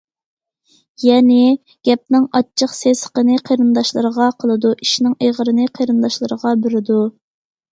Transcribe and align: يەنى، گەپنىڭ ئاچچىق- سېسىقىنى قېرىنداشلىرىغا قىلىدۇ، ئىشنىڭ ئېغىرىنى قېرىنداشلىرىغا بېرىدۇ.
يەنى، 1.07 1.41
گەپنىڭ 1.89 2.25
ئاچچىق- 2.39 2.73
سېسىقىنى 2.77 3.37
قېرىنداشلىرىغا 3.51 4.31
قىلىدۇ، 4.45 4.73
ئىشنىڭ 4.87 5.17
ئېغىرىنى 5.27 5.69
قېرىنداشلىرىغا 5.79 6.57
بېرىدۇ. 6.65 6.99